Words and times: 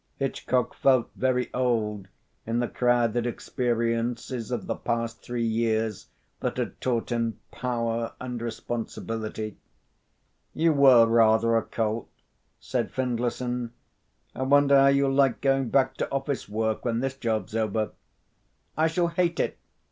Hitchcock 0.17 0.73
felt 0.73 1.11
very 1.15 1.53
old 1.53 2.07
in 2.47 2.57
the 2.57 2.67
crowded 2.67 3.27
experiences 3.27 4.49
of 4.49 4.65
the 4.65 4.73
past 4.75 5.21
three 5.23 5.45
years, 5.45 6.07
that 6.39 6.57
had 6.57 6.81
taught 6.81 7.11
him 7.11 7.39
power 7.51 8.13
and 8.19 8.41
responsibility. 8.41 9.57
"You 10.55 10.73
were 10.73 11.05
rather 11.05 11.55
a 11.55 11.61
colt," 11.61 12.09
said 12.59 12.91
Findlayson. 12.91 13.73
"I 14.33 14.41
wonder 14.41 14.75
how 14.79 14.87
you'll 14.87 15.13
like 15.13 15.39
going 15.39 15.69
back 15.69 15.93
to 15.97 16.11
office 16.11 16.49
work 16.49 16.83
when 16.83 17.01
this 17.01 17.13
job's 17.15 17.55
over." 17.55 17.91
"I 18.75 18.87
shall 18.87 19.09
hate 19.09 19.39
it!" 19.39 19.59